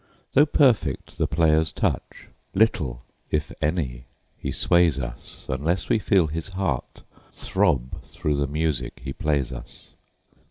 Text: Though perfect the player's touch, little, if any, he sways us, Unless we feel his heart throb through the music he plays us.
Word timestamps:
Though 0.33 0.47
perfect 0.47 1.19
the 1.19 1.27
player's 1.27 1.71
touch, 1.71 2.27
little, 2.55 3.03
if 3.29 3.53
any, 3.61 4.05
he 4.35 4.49
sways 4.51 4.97
us, 4.97 5.45
Unless 5.47 5.89
we 5.89 5.99
feel 5.99 6.25
his 6.25 6.47
heart 6.49 7.03
throb 7.31 8.03
through 8.05 8.37
the 8.37 8.47
music 8.47 8.93
he 9.03 9.13
plays 9.13 9.51
us. 9.51 9.89